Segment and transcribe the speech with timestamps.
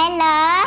[0.00, 0.62] Hello.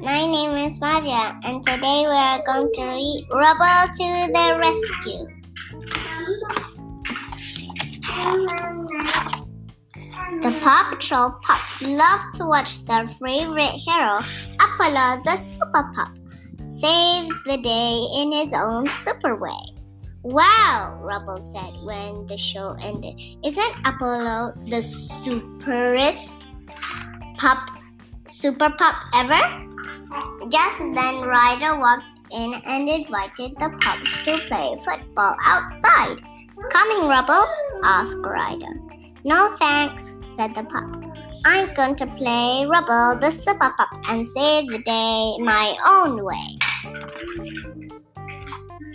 [0.00, 5.28] My name is Maria, and today we are going to read Rubble to the Rescue.
[10.40, 14.20] The Paw Patrol pups love to watch their favorite hero,
[14.56, 16.16] Apollo the Super Pup,
[16.64, 19.60] save the day in his own super way.
[20.22, 23.20] Wow, Rubble said when the show ended.
[23.44, 26.46] Isn't Apollo the superest
[27.40, 27.70] pup,
[28.26, 29.40] super pup ever?
[30.50, 36.20] Just then, Ryder walked in and invited the pups to play football outside.
[36.70, 37.46] Coming, Rubble?
[37.82, 38.74] asked Ryder.
[39.24, 41.02] No thanks, said the pup.
[41.46, 46.58] I'm going to play Rubble the super pup and save the day my own way.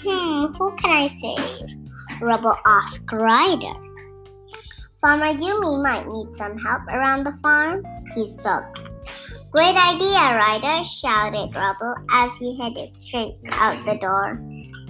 [0.04, 2.21] Hmm, who can I save?
[2.21, 3.73] Rubble asked Ryder.
[5.02, 7.84] Farmer Yumi might need some help around the farm,
[8.14, 8.90] he sulked.
[9.52, 14.42] Great idea, Ryder, shouted Rubble as he headed straight out the door.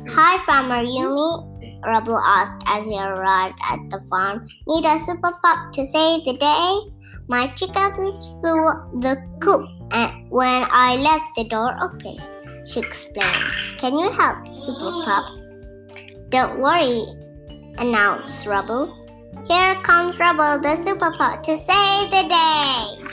[0.09, 4.47] Hi, Farmer Yumi, Rubble asked as he arrived at the farm.
[4.67, 6.79] Need a super pup to save the day?
[7.27, 8.65] My chickens flew
[9.01, 12.17] the coop and when I left the door open
[12.65, 13.77] she explained.
[13.77, 15.25] Can you help, Super Pup?
[16.29, 17.05] Don't worry,
[17.77, 18.93] announced Rubble.
[19.47, 23.04] Here comes Rubble, the Super Pup, to save the day.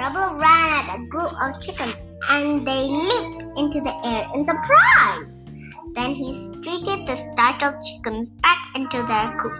[0.00, 5.42] Rubble ran at a group of chickens and they leaped into the air in surprise.
[5.92, 9.52] Then he straightened the startled chickens back into their coop.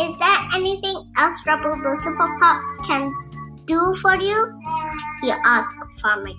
[0.00, 3.12] Is there anything else Rubble the Super Pup can
[3.66, 4.58] do for you?
[5.20, 6.30] He asked Farmer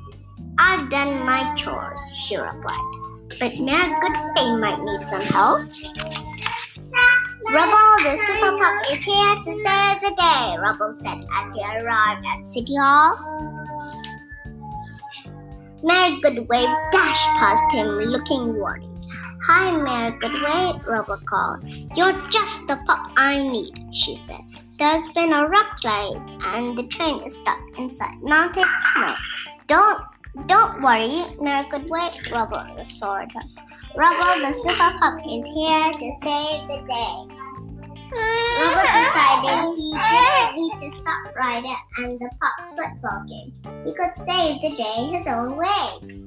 [0.58, 3.30] I've done my chores, she replied.
[3.40, 5.70] But Mayor Goodway might need some help.
[7.50, 12.26] Rubble, the super pup is here to save the day, Rubble said as he arrived
[12.28, 13.16] at City Hall.
[15.82, 18.92] Mayor Goodway dashed past him looking worried.
[19.44, 21.64] Hi, Mayor Goodway, Rubble called.
[21.96, 24.42] You're just the pup I need, she said.
[24.78, 26.20] There's been a rock slide
[26.54, 29.16] and the train is stuck inside Mountain Tunnel.
[29.68, 30.02] Don't
[30.46, 33.42] don't worry, Mayor Goodway, Rubble assured her.
[33.96, 37.37] Rubble, the super pup, is here to save the day.
[38.60, 43.54] Rubble decided he didn't need to stop Ryder and the pup's football game.
[43.86, 46.18] He could save the day his own way.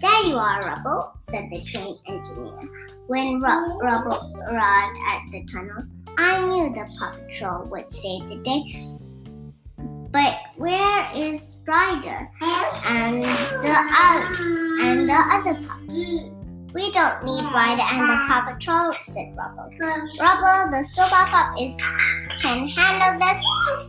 [0.00, 2.68] There you are, Rubble, said the train engineer
[3.06, 5.84] when Ru- Rubble arrived at the tunnel.
[6.18, 8.88] I knew the Paw Patrol would save the day.
[10.10, 12.30] But where is Ryder
[12.84, 14.36] and the other,
[14.80, 16.06] and the other pups?
[16.74, 19.70] We don't need Ryder and the Paw Patrol, said Rubble.
[20.18, 21.76] Rubble, the super pup, is
[22.42, 23.40] can handle this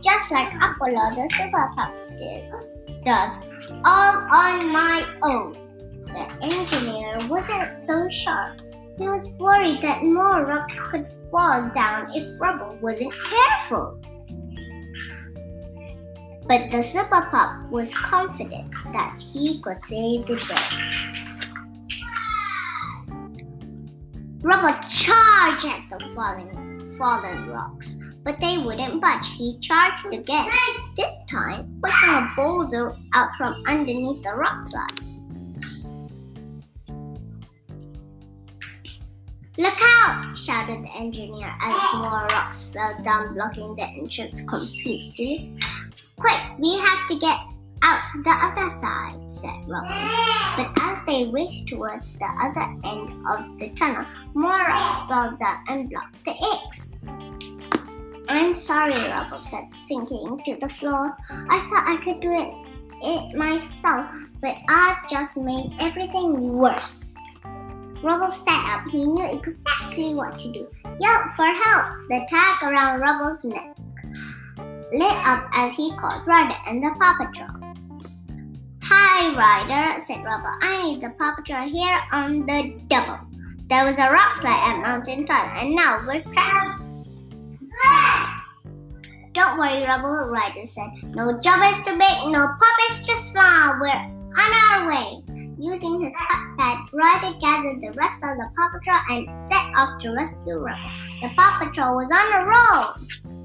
[0.04, 1.92] just like Apollo, the super pup,
[3.04, 3.42] does,
[3.84, 5.56] all on my own.
[6.06, 8.60] The engineer wasn't so sharp.
[8.98, 13.98] He was worried that more rocks could fall down if Rubble wasn't careful.
[16.46, 21.25] But the super pup was confident that he could save the day.
[24.46, 29.26] Rubble charged at the falling, fallen rocks, but they wouldn't budge.
[29.36, 30.48] He charged again,
[30.96, 35.00] this time pushing a boulder out from underneath the rock slide.
[39.58, 40.38] Look out!
[40.38, 45.58] shouted the engineer as more rocks fell down, blocking the entrance completely.
[46.20, 47.36] Quick, we have to get
[47.82, 49.88] out the other side, said Rubble.
[50.56, 55.38] But as they raced towards the other end of the tunnel, more rocks fell
[55.68, 56.96] and blocked the eggs.
[58.28, 61.16] I'm sorry, Rubble said, sinking to the floor.
[61.30, 62.52] I thought I could do it,
[63.02, 67.14] it myself, but I've just made everything worse.
[68.02, 68.90] Rubble sat up.
[68.90, 70.68] He knew exactly what to do.
[70.98, 71.96] Yelp for help!
[72.08, 73.76] The tag around Rubble's neck
[74.92, 77.65] lit up as he called Ryder and the Paw Patrol.
[78.88, 80.54] Hi, Ryder, said Rubble.
[80.62, 83.18] I need the Paw Patrol here on the double.
[83.66, 86.82] There was a rock slide at Mountain Top, and now we're trapped.
[89.34, 90.90] Don't worry, Rubble, Ryder said.
[91.02, 93.80] No job is too big, no pup is too small.
[93.80, 95.20] We're on our way.
[95.58, 100.00] Using his pup pad, Ryder gathered the rest of the Paw Patrol and set off
[100.02, 100.90] to rescue Rubble.
[101.22, 103.35] The Paw Patrol was on a roll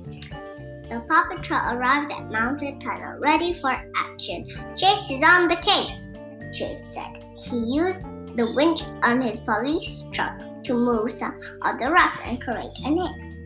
[0.92, 4.46] the Paw Patrol arrived at Mountain Tunnel, ready for action.
[4.76, 6.08] Chase is on the case,
[6.52, 7.24] Chase said.
[7.38, 8.04] He used
[8.36, 13.00] the winch on his police truck to move some of the rocks and create an
[13.00, 13.38] X.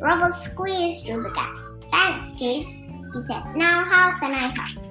[0.00, 1.56] Rubble squeezed through the gap.
[1.90, 2.70] Thanks, Chase.
[2.70, 4.84] He said, Now how can I help?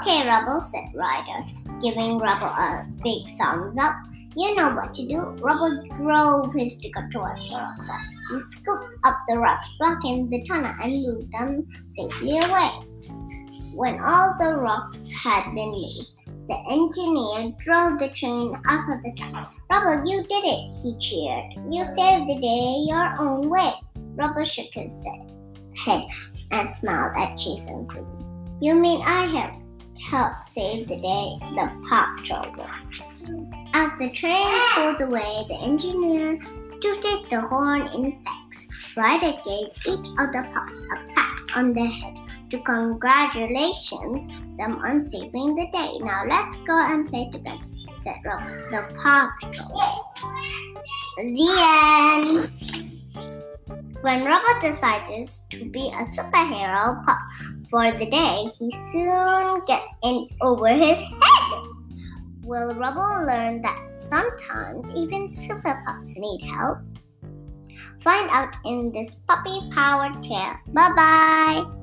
[0.00, 1.50] Okay, Rubble, said Ryder,
[1.80, 3.94] giving Rubble a big thumbs up.
[4.36, 5.18] You know what to do.
[5.42, 7.88] Rubble drove his sticker towards the rocks.
[8.30, 12.70] He scooped up the rocks blocking the tunnel and moved them safely away.
[13.74, 16.10] When all the rocks had been moved,
[16.48, 19.46] the engineer drove the train out of the tunnel.
[19.70, 21.52] Rubble, you did it, he cheered.
[21.72, 23.72] You saved the day your own way.
[24.14, 25.04] Rubble shook his
[25.76, 26.08] head
[26.50, 28.06] and smiled at Jason Green.
[28.60, 29.54] You mean I have
[30.00, 31.54] helped save the day?
[31.54, 32.66] The pop trouble.
[33.72, 36.38] As the train pulled away, the engineer
[36.80, 38.68] tooted the horn in thanks.
[38.96, 42.16] Ryder gave each of the pups a uh, pat on the head
[42.50, 44.26] to congratulations
[44.58, 45.98] them on saving the day.
[46.00, 47.58] Now let's go and play together,
[47.98, 50.04] said Rob, the Paw Patrol.
[51.16, 52.90] The end.
[54.02, 57.18] When Robert decides to be a superhero pup
[57.68, 61.39] for the day, he soon gets in over his head.
[62.50, 66.78] Will Rubble learn that sometimes even super pups need help?
[68.02, 70.58] Find out in this puppy power tale.
[70.74, 71.79] Bye bye.